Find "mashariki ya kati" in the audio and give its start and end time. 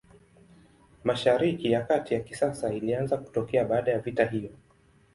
1.03-2.13